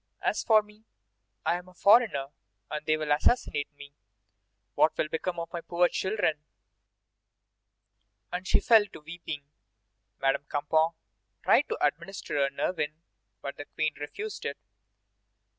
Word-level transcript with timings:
As 0.23 0.43
for 0.43 0.63
me, 0.63 0.83
I 1.45 1.57
am 1.57 1.69
a 1.69 1.75
foreigner, 1.75 2.29
and 2.71 2.83
they 2.87 2.97
will 2.97 3.11
assassinate 3.11 3.71
me. 3.75 3.93
What 4.73 4.97
will 4.97 5.07
become 5.09 5.39
of 5.39 5.53
my 5.53 5.61
poor 5.61 5.87
children?" 5.89 6.43
And 8.31 8.47
she 8.47 8.61
fell 8.61 8.87
to 8.93 8.99
weeping. 9.01 9.43
Madame 10.19 10.45
Campan 10.49 10.95
tried 11.43 11.69
to 11.69 11.85
administer 11.85 12.43
a 12.43 12.49
nervine, 12.49 12.99
but 13.43 13.57
the 13.57 13.65
Queen 13.65 13.93
refused 13.95 14.43
it. 14.43 14.57